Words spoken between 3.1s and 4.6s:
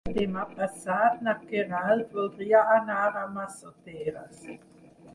a Massoteres.